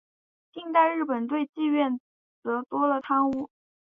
[0.51, 1.99] 近代日本对妓院
[2.41, 3.51] 则多了汤屋。